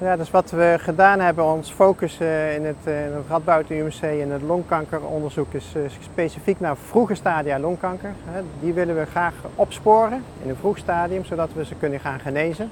Ja, 0.00 0.16
dus 0.16 0.30
wat 0.30 0.50
we 0.50 0.76
gedaan 0.78 1.20
hebben, 1.20 1.44
ons 1.44 1.70
focus 1.70 2.20
eh, 2.20 2.54
in 2.54 2.64
het, 2.64 2.76
uh, 2.84 3.06
in 3.06 3.12
het 3.12 3.24
Radboud 3.28 3.70
UMC 3.70 4.02
en 4.02 4.30
het 4.30 4.42
longkankeronderzoek 4.42 5.52
is 5.52 5.72
uh, 5.76 5.82
specifiek 6.00 6.60
naar 6.60 6.76
vroege 6.76 7.14
stadia 7.14 7.58
longkanker. 7.58 8.12
Die 8.60 8.72
willen 8.72 8.98
we 8.98 9.06
graag 9.06 9.34
opsporen 9.54 10.24
in 10.42 10.48
een 10.48 10.56
vroeg 10.56 10.78
stadium, 10.78 11.24
zodat 11.24 11.48
we 11.54 11.64
ze 11.64 11.74
kunnen 11.74 12.00
gaan 12.00 12.20
genezen. 12.20 12.70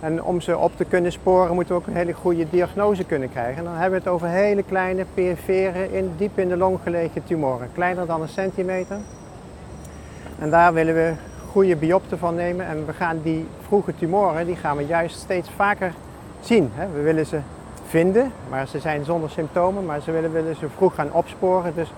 En 0.00 0.22
om 0.22 0.40
ze 0.40 0.58
op 0.58 0.76
te 0.76 0.84
kunnen 0.84 1.12
sporen 1.12 1.54
moeten 1.54 1.74
we 1.74 1.80
ook 1.80 1.86
een 1.86 1.96
hele 1.96 2.12
goede 2.12 2.46
diagnose 2.50 3.04
kunnen 3.04 3.30
krijgen. 3.30 3.56
En 3.56 3.64
dan 3.64 3.72
hebben 3.72 3.98
we 3.98 4.04
het 4.04 4.14
over 4.14 4.28
hele 4.28 4.62
kleine 4.62 5.04
perifere, 5.14 5.92
in, 5.92 6.12
diep 6.16 6.38
in 6.38 6.48
de 6.48 6.56
long 6.56 6.78
gelegen 6.82 7.24
tumoren, 7.24 7.68
kleiner 7.74 8.06
dan 8.06 8.22
een 8.22 8.28
centimeter. 8.28 8.96
En 10.38 10.50
daar 10.50 10.72
willen 10.72 10.94
we 10.94 11.12
goede 11.50 11.76
biopten 11.76 12.18
van 12.18 12.34
nemen 12.34 12.66
en 12.66 12.86
we 12.86 12.92
gaan 12.92 13.20
die 13.22 13.46
vroege 13.66 13.94
tumoren, 13.94 14.46
die 14.46 14.56
gaan 14.56 14.76
we 14.76 14.86
juist 14.86 15.18
steeds 15.18 15.50
vaker 15.50 15.92
zien. 16.40 16.72
We 16.94 17.00
willen 17.00 17.26
ze 17.26 17.38
vinden, 17.86 18.32
maar 18.48 18.68
ze 18.68 18.78
zijn 18.78 19.04
zonder 19.04 19.30
symptomen, 19.30 19.84
maar 19.84 20.00
ze 20.00 20.12
willen, 20.12 20.32
willen 20.32 20.56
ze 20.56 20.68
vroeg 20.76 20.94
gaan 20.94 21.12
opsporen. 21.12 21.74
Dus 21.74 21.92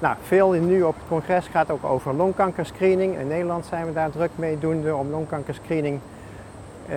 nou, 0.00 0.16
veel 0.22 0.50
nu 0.50 0.82
op 0.82 0.94
het 0.94 1.08
congres 1.08 1.46
gaat 1.46 1.70
ook 1.70 1.84
over 1.84 2.14
longkankerscreening. 2.14 3.18
In 3.18 3.28
Nederland 3.28 3.66
zijn 3.66 3.86
we 3.86 3.92
daar 3.92 4.10
druk 4.10 4.30
mee 4.34 4.58
doende 4.58 4.96
om 4.96 5.10
longkankerscreening 5.10 6.00
uh, 6.90 6.96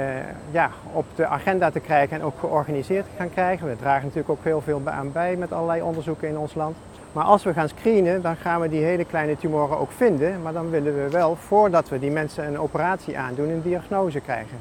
ja, 0.52 0.70
op 0.94 1.06
de 1.16 1.26
agenda 1.26 1.72
te 1.72 1.80
krijgen 1.80 2.18
en 2.20 2.24
ook 2.24 2.40
georganiseerd 2.40 3.06
te 3.06 3.18
gaan 3.18 3.30
krijgen. 3.30 3.68
We 3.68 3.76
dragen 3.76 4.04
natuurlijk 4.04 4.30
ook 4.30 4.44
heel 4.44 4.62
veel 4.62 4.82
aan 4.86 5.12
bij 5.12 5.36
met 5.36 5.52
allerlei 5.52 5.82
onderzoeken 5.82 6.28
in 6.28 6.38
ons 6.38 6.54
land. 6.54 6.76
Maar 7.12 7.24
als 7.24 7.44
we 7.44 7.54
gaan 7.54 7.70
screenen, 7.70 8.22
dan 8.22 8.36
gaan 8.36 8.62
we 8.62 8.70
die 8.70 8.84
hele 8.84 9.06
kleine 9.06 9.38
tumoren 9.38 9.80
ook 9.80 9.92
vinden. 9.92 10.42
Maar 10.42 10.54
dan 10.54 10.70
willen 10.70 11.04
we 11.04 11.10
wel, 11.10 11.36
voordat 11.36 11.90
we 11.90 12.00
die 12.00 12.12
mensen 12.12 12.48
een 12.48 12.60
operatie 12.60 13.18
aandoen, 13.18 13.50
een 13.50 13.62
diagnose 13.62 14.20
krijgen. 14.20 14.58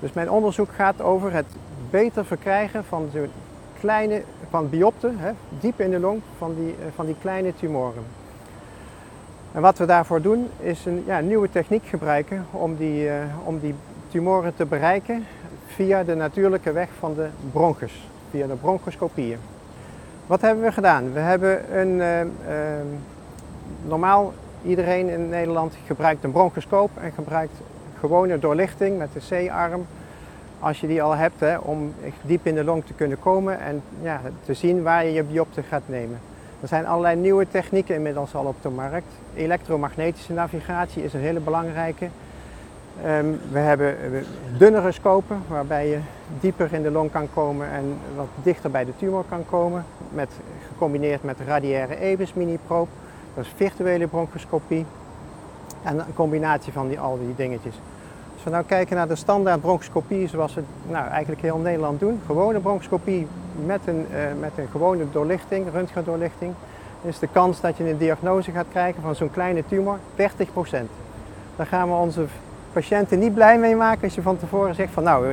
Dus 0.00 0.12
mijn 0.12 0.30
onderzoek 0.30 0.68
gaat 0.76 1.00
over 1.00 1.32
het 1.32 1.46
beter 1.92 2.24
verkrijgen 2.24 2.84
van 2.84 3.08
zo'n 3.12 3.30
kleine, 3.80 4.22
van 4.50 4.70
biopten, 4.70 5.18
hè, 5.18 5.30
diep 5.60 5.80
in 5.80 5.90
de 5.90 5.98
long, 5.98 6.20
van 6.38 6.54
die, 6.54 6.74
eh, 6.80 6.86
van 6.94 7.06
die 7.06 7.16
kleine 7.20 7.54
tumoren. 7.54 8.04
En 9.52 9.60
wat 9.60 9.78
we 9.78 9.86
daarvoor 9.86 10.22
doen, 10.22 10.48
is 10.60 10.86
een 10.86 11.02
ja, 11.06 11.20
nieuwe 11.20 11.50
techniek 11.50 11.86
gebruiken 11.86 12.46
om 12.50 12.76
die, 12.76 13.04
uh, 13.04 13.12
om 13.44 13.58
die 13.58 13.74
tumoren 14.08 14.54
te 14.54 14.64
bereiken 14.64 15.26
via 15.66 16.04
de 16.04 16.14
natuurlijke 16.14 16.72
weg 16.72 16.88
van 16.98 17.14
de 17.14 17.28
bronchus, 17.52 18.08
via 18.30 18.46
de 18.46 18.54
bronchoscopieën. 18.54 19.38
Wat 20.26 20.40
hebben 20.40 20.64
we 20.64 20.72
gedaan? 20.72 21.12
We 21.12 21.20
hebben 21.20 21.78
een, 21.78 21.96
uh, 21.96 22.20
normaal 23.84 24.32
iedereen 24.64 25.08
in 25.08 25.28
Nederland 25.28 25.74
gebruikt 25.86 26.24
een 26.24 26.32
bronchoscoop 26.32 26.90
en 27.00 27.12
gebruikt 27.12 27.54
gewone 27.98 28.38
doorlichting 28.38 28.98
met 28.98 29.08
de 29.12 29.46
C-arm 29.46 29.86
als 30.62 30.80
je 30.80 30.86
die 30.86 31.02
al 31.02 31.16
hebt, 31.16 31.40
hè, 31.40 31.56
om 31.56 31.94
diep 32.22 32.46
in 32.46 32.54
de 32.54 32.64
long 32.64 32.84
te 32.84 32.92
kunnen 32.92 33.18
komen 33.18 33.60
en 33.60 33.82
ja, 34.02 34.20
te 34.44 34.54
zien 34.54 34.82
waar 34.82 35.04
je 35.04 35.12
je 35.12 35.22
biopte 35.22 35.62
gaat 35.62 35.82
nemen. 35.86 36.18
Er 36.60 36.68
zijn 36.68 36.86
allerlei 36.86 37.16
nieuwe 37.16 37.48
technieken 37.48 37.94
inmiddels 37.94 38.34
al 38.34 38.44
op 38.44 38.56
de 38.62 38.68
markt. 38.68 39.12
Elektromagnetische 39.34 40.32
navigatie 40.32 41.04
is 41.04 41.14
een 41.14 41.20
hele 41.20 41.40
belangrijke. 41.40 42.08
Um, 43.06 43.40
we 43.50 43.58
hebben 43.58 43.96
dunnere 44.58 44.92
scopen 44.92 45.42
waarbij 45.48 45.88
je 45.88 45.98
dieper 46.40 46.72
in 46.72 46.82
de 46.82 46.90
long 46.90 47.10
kan 47.10 47.28
komen 47.34 47.70
en 47.70 47.96
wat 48.16 48.28
dichter 48.42 48.70
bij 48.70 48.84
de 48.84 48.96
tumor 48.96 49.24
kan 49.28 49.44
komen. 49.50 49.84
Met, 50.10 50.30
gecombineerd 50.68 51.22
met 51.22 51.36
radiaire 51.46 51.96
EBIS 51.96 52.34
mini-probe. 52.34 52.90
Dat 53.34 53.44
is 53.44 53.52
virtuele 53.56 54.06
bronchoscopie. 54.06 54.86
En 55.82 55.98
een 55.98 56.14
combinatie 56.14 56.72
van 56.72 56.88
die, 56.88 57.00
al 57.00 57.18
die 57.18 57.34
dingetjes. 57.36 57.74
Als 58.42 58.50
we 58.50 58.56
nou 58.56 58.68
kijken 58.68 58.96
naar 58.96 59.08
de 59.08 59.16
standaard 59.16 59.60
bronchoscopie 59.60 60.28
zoals 60.28 60.54
we 60.54 60.62
nou, 60.88 61.08
eigenlijk 61.08 61.42
heel 61.42 61.56
Nederland 61.56 62.00
doen. 62.00 62.20
Gewone 62.26 62.60
bronchoscopie 62.60 63.26
met 63.66 63.80
een, 63.84 64.06
uh, 64.10 64.40
met 64.40 64.50
een 64.56 64.68
gewone 64.70 65.04
doorlichting, 65.12 65.66
röntgendoorlichting. 65.72 66.52
Is 67.02 67.18
de 67.18 67.28
kans 67.32 67.60
dat 67.60 67.76
je 67.76 67.90
een 67.90 67.96
diagnose 67.96 68.50
gaat 68.50 68.66
krijgen 68.70 69.02
van 69.02 69.14
zo'n 69.14 69.30
kleine 69.30 69.64
tumor 69.66 69.98
30%. 70.16 70.90
Daar 71.56 71.66
gaan 71.66 71.88
we 71.88 71.94
onze 71.94 72.24
patiënten 72.72 73.18
niet 73.18 73.34
blij 73.34 73.58
mee 73.58 73.76
maken 73.76 74.04
als 74.04 74.14
je 74.14 74.22
van 74.22 74.38
tevoren 74.38 74.74
zegt 74.74 74.92
van 74.92 75.02
nou, 75.02 75.24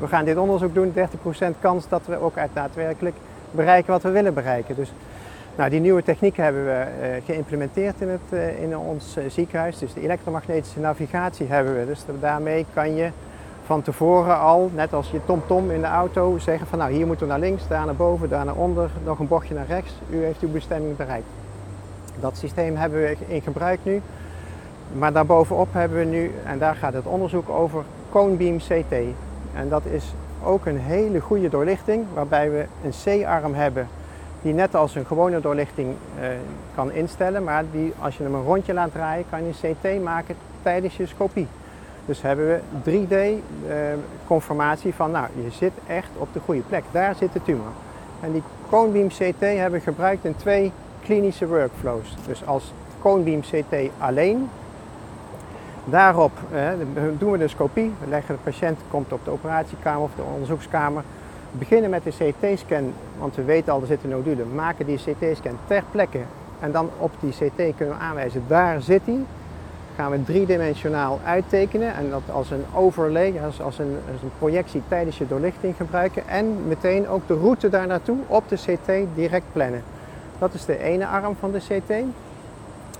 we 0.00 0.06
gaan 0.06 0.24
dit 0.24 0.36
onderzoek 0.36 0.74
doen, 0.74 0.92
30% 0.94 1.60
kans 1.60 1.88
dat 1.88 2.02
we 2.06 2.20
ook 2.20 2.36
uit 2.36 2.50
daadwerkelijk 2.52 3.16
bereiken 3.50 3.92
wat 3.92 4.02
we 4.02 4.10
willen 4.10 4.34
bereiken. 4.34 4.74
Dus 4.74 4.92
nou, 5.58 5.70
die 5.70 5.80
nieuwe 5.80 6.02
techniek 6.02 6.36
hebben 6.36 6.64
we 6.64 6.86
uh, 7.00 7.08
geïmplementeerd 7.24 8.00
in, 8.00 8.08
het, 8.08 8.20
uh, 8.30 8.62
in 8.62 8.78
ons 8.78 9.16
uh, 9.16 9.24
ziekenhuis. 9.28 9.78
Dus 9.78 9.94
de 9.94 10.00
elektromagnetische 10.00 10.80
navigatie 10.80 11.46
hebben 11.46 11.78
we. 11.78 11.86
Dus 11.86 12.04
daarmee 12.20 12.66
kan 12.74 12.94
je 12.94 13.10
van 13.64 13.82
tevoren 13.82 14.38
al, 14.38 14.70
net 14.74 14.92
als 14.92 15.10
je 15.10 15.24
TomTom 15.24 15.46
-tom 15.46 15.70
in 15.70 15.80
de 15.80 15.86
auto, 15.86 16.38
zeggen 16.38 16.66
van 16.66 16.78
nou 16.78 16.92
hier 16.92 17.06
moeten 17.06 17.26
we 17.26 17.32
naar 17.32 17.40
links, 17.40 17.68
daar 17.68 17.84
naar 17.86 17.94
boven, 17.94 18.28
daar 18.28 18.44
naar 18.44 18.54
onder, 18.54 18.90
nog 19.04 19.18
een 19.18 19.28
bochtje 19.28 19.54
naar 19.54 19.66
rechts. 19.66 19.92
U 20.10 20.24
heeft 20.24 20.40
uw 20.40 20.50
bestemming 20.50 20.96
bereikt. 20.96 21.26
Dat 22.20 22.36
systeem 22.36 22.76
hebben 22.76 23.00
we 23.00 23.16
in 23.26 23.42
gebruik 23.42 23.78
nu. 23.82 24.00
Maar 24.92 25.12
daarbovenop 25.12 25.68
hebben 25.72 25.98
we 25.98 26.04
nu, 26.04 26.32
en 26.44 26.58
daar 26.58 26.74
gaat 26.74 26.92
het 26.92 27.06
onderzoek 27.06 27.48
over, 27.48 27.84
Conebeam 28.10 28.58
CT. 28.58 28.92
En 29.54 29.68
dat 29.68 29.82
is 29.84 30.14
ook 30.44 30.66
een 30.66 30.78
hele 30.78 31.20
goede 31.20 31.48
doorlichting, 31.48 32.04
waarbij 32.14 32.50
we 32.50 32.66
een 32.84 33.22
C-arm 33.22 33.54
hebben 33.54 33.88
die 34.42 34.54
net 34.54 34.74
als 34.74 34.94
een 34.94 35.06
gewone 35.06 35.40
doorlichting 35.40 35.94
uh, 36.20 36.26
kan 36.74 36.92
instellen, 36.92 37.44
maar 37.44 37.64
die 37.72 37.92
als 37.98 38.16
je 38.16 38.22
hem 38.22 38.34
een 38.34 38.44
rondje 38.44 38.74
laat 38.74 38.92
draaien, 38.92 39.24
kan 39.30 39.40
je 39.44 39.74
CT 39.74 40.02
maken 40.02 40.34
tijdens 40.62 40.96
je 40.96 41.06
scopie. 41.06 41.46
Dus 42.06 42.22
hebben 42.22 42.46
we 42.46 42.60
3D 42.90 43.14
uh, 43.14 43.74
conformatie 44.26 44.94
van, 44.94 45.10
nou, 45.10 45.26
je 45.42 45.50
zit 45.50 45.72
echt 45.86 46.10
op 46.16 46.28
de 46.32 46.40
goede 46.44 46.60
plek. 46.60 46.84
Daar 46.90 47.14
zit 47.14 47.32
de 47.32 47.42
tumor. 47.42 47.72
En 48.20 48.32
die 48.32 48.42
Conebeam 48.70 49.08
CT 49.08 49.40
hebben 49.40 49.78
we 49.78 49.80
gebruikt 49.80 50.24
in 50.24 50.36
twee 50.36 50.72
klinische 51.02 51.46
workflows. 51.46 52.16
Dus 52.26 52.46
als 52.46 52.72
Conebeam 53.00 53.40
CT 53.40 53.90
alleen 53.98 54.48
Daarop 55.90 56.32
eh, 56.52 56.68
doen 57.18 57.30
we 57.30 57.38
de 57.38 57.48
scopie. 57.48 57.92
We 58.00 58.08
leggen 58.08 58.34
de 58.34 58.50
patiënt, 58.50 58.80
komt 58.90 59.12
op 59.12 59.24
de 59.24 59.30
operatiekamer 59.30 60.02
of 60.02 60.10
de 60.16 60.22
onderzoekskamer. 60.22 61.02
Beginnen 61.50 61.90
met 61.90 62.02
de 62.02 62.10
CT-scan, 62.10 62.92
want 63.18 63.34
we 63.34 63.44
weten 63.44 63.72
al, 63.72 63.82
er 64.02 64.08
nodulen. 64.08 64.48
We 64.48 64.54
maken 64.54 64.86
die 64.86 64.96
CT-scan 64.96 65.58
ter 65.66 65.82
plekke. 65.90 66.20
En 66.60 66.72
dan 66.72 66.90
op 66.98 67.10
die 67.20 67.30
CT 67.30 67.76
kunnen 67.76 67.94
we 67.94 68.00
aanwijzen, 68.00 68.44
daar 68.46 68.80
zit 68.80 69.00
hij. 69.04 69.24
Gaan 69.96 70.10
we 70.10 70.24
driedimensionaal 70.24 71.20
uittekenen 71.24 71.94
en 71.94 72.10
dat 72.10 72.22
als 72.32 72.50
een 72.50 72.64
overlay, 72.74 73.34
als, 73.44 73.60
als, 73.60 73.78
een, 73.78 73.96
als 74.12 74.22
een 74.22 74.30
projectie 74.38 74.82
tijdens 74.88 75.18
je 75.18 75.26
doorlichting 75.26 75.76
gebruiken. 75.76 76.28
En 76.28 76.68
meteen 76.68 77.08
ook 77.08 77.26
de 77.26 77.34
route 77.34 77.68
daar 77.68 77.86
naartoe 77.86 78.18
op 78.26 78.48
de 78.48 78.56
CT 78.56 79.14
direct 79.14 79.44
plannen. 79.52 79.82
Dat 80.38 80.54
is 80.54 80.64
de 80.64 80.78
ene 80.78 81.06
arm 81.06 81.36
van 81.38 81.52
de 81.52 81.58
CT. 81.58 81.92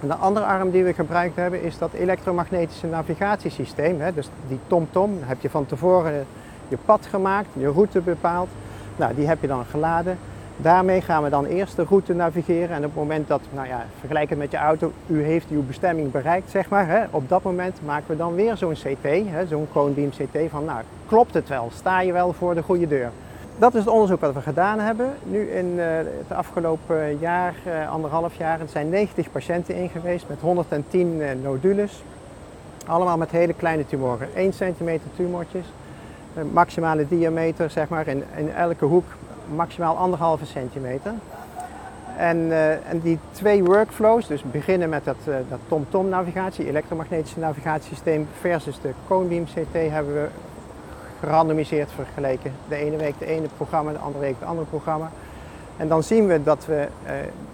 De 0.01 0.15
andere 0.15 0.47
arm 0.47 0.71
die 0.71 0.85
we 0.85 0.95
gebruikt 0.95 1.37
hebben 1.37 1.63
is 1.63 1.79
dat 1.79 1.93
elektromagnetische 1.93 2.87
navigatiesysteem. 2.87 4.01
Hè. 4.01 4.15
Dus 4.15 4.29
die 4.49 4.59
TomTom, 4.67 4.91
-tom, 4.91 5.29
heb 5.29 5.41
je 5.41 5.51
van 5.51 5.67
tevoren 5.67 6.27
je 6.69 6.77
pad 6.85 7.07
gemaakt, 7.07 7.49
je 7.53 7.71
route 7.71 8.01
bepaald. 8.01 8.49
Nou, 8.97 9.15
die 9.15 9.27
heb 9.27 9.41
je 9.41 9.47
dan 9.47 9.65
geladen. 9.65 10.19
Daarmee 10.57 11.01
gaan 11.01 11.23
we 11.23 11.31
dan 11.31 11.45
eerst 11.45 11.77
de 11.77 11.85
route 11.89 12.15
navigeren 12.15 12.71
en 12.71 12.77
op 12.77 12.83
het 12.83 12.95
moment 12.95 13.29
dat, 13.29 13.41
nou 13.55 13.69
ja, 13.69 13.87
vergelijk 13.99 14.29
het 14.29 14.39
met 14.39 14.51
je 14.51 14.57
auto, 14.57 14.93
u 15.07 15.23
heeft 15.23 15.47
uw 15.51 15.67
bestemming 15.67 16.11
bereikt, 16.11 16.51
zeg 16.51 16.69
maar. 16.69 16.87
Hè, 16.89 17.05
op 17.11 17.29
dat 17.29 17.43
moment 17.43 17.81
maken 17.85 18.07
we 18.09 18.17
dan 18.17 18.35
weer 18.35 18.57
zo'n 18.57 18.73
CT, 18.73 19.09
zo'n 19.49 19.69
Conebeam 19.73 20.11
CT 20.11 20.51
van, 20.51 20.65
nou, 20.65 20.81
klopt 21.07 21.35
het 21.35 21.49
wel? 21.49 21.71
Sta 21.75 22.01
je 22.01 22.13
wel 22.13 22.33
voor 22.33 22.55
de 22.55 22.63
goede 22.63 22.87
deur? 22.87 23.11
Dat 23.59 23.75
is 23.75 23.81
het 23.81 23.89
onderzoek 23.89 24.21
wat 24.21 24.35
we 24.35 24.41
gedaan 24.41 24.79
hebben. 24.79 25.13
Nu 25.25 25.41
in 25.51 25.67
uh, 25.67 25.85
het 25.97 26.37
afgelopen 26.37 27.19
jaar, 27.19 27.55
uh, 27.67 27.91
anderhalf 27.91 28.35
jaar, 28.35 28.61
er 28.61 28.69
zijn 28.69 28.89
90 28.89 29.31
patiënten 29.31 29.75
in 29.75 29.89
geweest 29.89 30.29
met 30.29 30.41
110 30.41 31.15
uh, 31.19 31.29
nodules. 31.43 32.03
Allemaal 32.87 33.17
met 33.17 33.31
hele 33.31 33.53
kleine 33.53 33.87
tumoren, 33.87 34.29
1 34.35 34.53
centimeter 34.53 35.11
tumortjes. 35.17 35.67
Maximale 36.53 37.09
diameter, 37.09 37.71
zeg 37.71 37.89
maar, 37.89 38.07
in, 38.07 38.25
in 38.37 38.55
elke 38.55 38.85
hoek 38.85 39.05
maximaal 39.55 39.97
anderhalve 39.97 40.47
centimeter. 40.47 41.13
En, 42.17 42.53
en, 42.89 43.01
die 43.01 43.19
twee 43.31 43.65
workflows, 43.65 44.27
dus 44.27 44.43
beginnen 44.43 44.89
met 44.89 45.05
dat, 45.05 45.17
dat 45.25 45.59
TomTom 45.69 46.09
navigatie, 46.09 46.67
elektromagnetische 46.67 47.39
navigatiesysteem 47.39 48.29
versus 48.41 48.81
de 48.81 48.93
Conebeam 49.07 49.45
CT 49.45 49.73
hebben 49.73 50.15
we 50.15 50.29
gerandomiseerd 51.21 51.91
vergeleken. 51.93 52.53
De 52.69 52.77
ene 52.77 52.97
week 52.97 53.19
de 53.19 53.27
ene 53.27 53.47
programma, 53.57 53.93
de 53.93 53.99
andere 53.99 54.25
week 54.25 54.35
het 54.39 54.49
andere 54.49 54.67
programma. 54.67 55.11
En 55.77 55.89
dan 55.89 56.03
zien 56.03 56.27
we 56.27 56.43
dat 56.43 56.67
we 56.67 56.89
uh, 57.05 57.11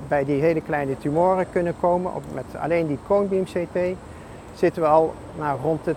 bij 0.08 0.24
die 0.24 0.40
hele 0.40 0.60
kleine 0.60 0.98
tumoren 0.98 1.46
kunnen 1.52 1.74
komen. 1.80 2.14
Op, 2.14 2.22
met 2.32 2.44
alleen 2.60 2.86
die 2.86 2.98
Conebeam 3.06 3.44
CT 3.44 3.78
zitten 4.54 4.82
we 4.82 4.88
al 4.88 5.14
nou, 5.38 5.60
rond 5.60 5.84
de 5.84 5.94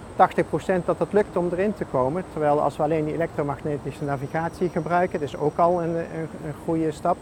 80% 0.82 0.86
dat 0.86 1.00
het 1.00 1.14
lukt 1.14 1.38
om 1.38 1.50
erin 1.52 1.74
te 1.74 1.86
komen. 1.86 2.24
Terwijl 2.32 2.62
als 2.62 2.78
we 2.78 2.84
alleen 2.84 3.06
die 3.06 3.14
elektromagnetische 3.14 4.04
navigatie 4.04 4.70
gebruiken, 4.70 5.20
dat 5.20 5.28
is 5.28 5.38
ook 5.38 5.58
al 5.58 5.82
een, 5.82 5.96
een, 5.96 6.54
goede 6.66 6.92
stap, 6.92 7.18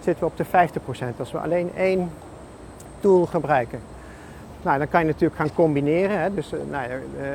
zitten 0.00 0.24
we 0.24 0.30
op 0.30 0.36
de 0.36 0.70
50%. 1.14 1.18
Als 1.18 1.32
we 1.32 1.38
alleen 1.38 1.70
één 1.76 2.10
tool 3.00 3.26
gebruiken. 3.26 3.80
Nou, 4.62 4.78
dan 4.78 4.88
kan 4.88 5.00
je 5.00 5.06
natuurlijk 5.06 5.40
gaan 5.40 5.54
combineren. 5.54 6.20
Hè. 6.20 6.34
Dus 6.34 6.52
nou, 6.70 6.88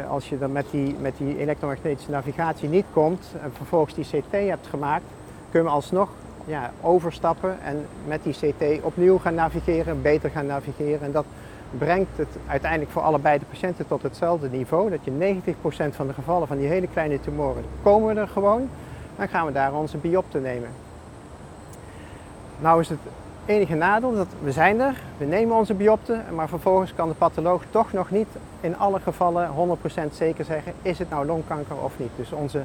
als 0.10 0.30
je 0.30 0.38
dan 0.38 0.52
met 0.52 0.66
die, 0.72 0.96
met 1.00 1.14
die 1.18 1.38
elektromagnetische 1.38 2.12
navigatie 2.12 2.70
niet 2.70 2.86
komt 2.94 3.26
en 3.42 3.52
vervolgens 3.54 3.96
die 3.96 4.06
CT 4.06 4.32
hebt 4.32 4.68
gemaakt, 4.68 5.04
kunnen 5.52 5.70
we 5.70 5.76
alsnog 5.76 6.10
ja, 6.46 6.72
overstappen 6.82 7.58
en 7.64 7.86
met 8.08 8.24
die 8.24 8.34
CT 8.34 8.84
opnieuw 8.84 9.18
gaan 9.18 9.36
navigeren, 9.36 10.02
beter 10.02 10.30
gaan 10.30 10.46
navigeren. 10.46 11.02
En 11.02 11.12
dat 11.12 11.26
brengt 11.78 12.18
het 12.18 12.28
uiteindelijk 12.48 12.92
voor 12.92 13.02
allebei 13.02 13.40
de 13.40 13.46
patiënten 13.46 13.88
tot 13.88 14.04
hetzelfde 14.04 14.50
niveau. 14.50 14.90
Dat 14.90 15.00
je 15.04 15.42
90% 15.92 15.96
van 15.96 16.08
de 16.08 16.14
gevallen 16.14 16.48
van 16.48 16.58
die 16.58 16.68
hele 16.68 16.88
kleine 16.88 17.20
tumoren 17.20 17.64
komen 17.84 18.18
er 18.18 18.28
gewoon. 18.28 18.70
Dan 19.18 19.28
gaan 19.28 19.46
we 19.46 19.52
daar 19.52 19.74
onze 19.74 19.98
biopte 19.98 20.40
nemen. 20.40 20.70
Nou 22.60 22.80
is 22.80 22.90
het 22.90 23.00
enige 23.46 23.76
nadeel 23.76 24.16
dat 24.16 24.28
we 24.44 24.52
zijn 24.52 24.80
er, 24.80 24.96
we 25.18 25.26
nemen 25.26 25.56
onze 25.56 25.74
biopte, 25.74 26.22
maar 26.36 26.50
vervolgens 26.50 26.94
kan 26.94 27.08
de 27.10 27.16
patholoog 27.16 27.64
toch 27.70 27.94
nog 27.94 28.12
niet 28.12 28.28
in 28.62 28.78
alle 28.78 29.00
gevallen 29.00 29.78
100% 30.10 30.14
zeker 30.14 30.46
zeggen, 30.46 30.74
is 30.82 31.00
het 31.00 31.10
nou 31.10 31.26
longkanker 31.26 31.76
of 31.84 32.00
niet. 32.00 32.12
Dus 32.16 32.32
onze 32.32 32.64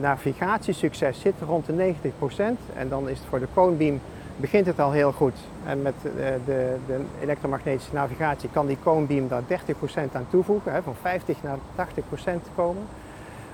navigatiesucces 0.00 1.20
zit 1.20 1.34
rond 1.46 1.66
de 1.66 1.94
90% 1.94 2.36
en 2.76 2.88
dan 2.88 3.08
is 3.08 3.18
het 3.18 3.28
voor 3.28 3.40
de 3.40 3.46
Conebeam 3.54 4.00
begint 4.40 4.66
het 4.66 4.80
al 4.80 4.92
heel 4.92 5.12
goed. 5.12 5.34
En 5.66 5.82
met 5.82 5.94
de, 6.02 6.08
eh, 6.08 6.32
de, 6.44 6.76
de 6.86 7.00
elektromagnetische 7.20 7.94
navigatie 7.94 8.48
kan 8.52 8.66
die 8.66 8.78
Conebeam 8.82 9.28
daar 9.28 9.42
30% 9.46 10.14
aan 10.14 10.26
toevoegen, 10.30 10.72
hè, 10.72 10.82
van 10.82 10.94
50 11.00 11.42
naar 11.42 11.58
80% 11.74 12.48
komen. 12.54 12.82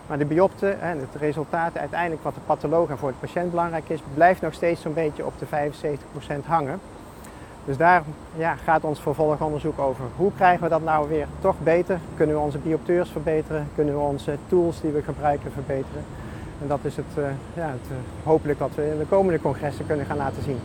Maar 0.06 0.18
de 0.18 0.24
biopte 0.24 0.68
en 0.68 0.98
het 0.98 1.20
resultaat 1.20 1.78
uiteindelijk 1.78 2.22
wat 2.22 2.34
de 2.34 2.40
patholoog 2.46 2.88
en 2.88 2.98
voor 2.98 3.10
de 3.10 3.26
patiënt 3.26 3.50
belangrijk 3.50 3.88
is, 3.88 4.00
blijft 4.14 4.40
nog 4.40 4.54
steeds 4.54 4.80
zo'n 4.80 4.94
beetje 4.94 5.26
op 5.26 5.32
de 5.38 5.46
75% 5.46 6.46
hangen. 6.46 6.80
Dus 7.64 7.76
daar 7.76 8.02
ja, 8.36 8.54
gaat 8.54 8.84
ons 8.84 9.00
vervolgonderzoek 9.00 9.78
over. 9.78 10.04
Hoe 10.16 10.32
krijgen 10.36 10.62
we 10.62 10.68
dat 10.68 10.84
nou 10.84 11.08
weer 11.08 11.26
toch 11.40 11.56
beter? 11.62 11.98
Kunnen 12.16 12.36
we 12.36 12.42
onze 12.42 12.58
biopteurs 12.58 13.10
verbeteren? 13.10 13.68
Kunnen 13.74 13.94
we 13.94 14.00
onze 14.00 14.36
tools 14.48 14.80
die 14.80 14.90
we 14.90 15.02
gebruiken 15.02 15.52
verbeteren? 15.52 16.04
En 16.60 16.68
dat 16.68 16.78
is 16.82 16.96
het, 16.96 17.18
uh, 17.18 17.24
ja, 17.54 17.66
het 17.66 17.90
uh, 17.90 17.96
hopelijk 18.24 18.58
wat 18.58 18.74
we 18.74 18.90
in 18.92 18.98
de 18.98 19.06
komende 19.06 19.40
congressen 19.40 19.86
kunnen 19.86 20.06
gaan 20.06 20.16
laten 20.16 20.42
zien. 20.42 20.58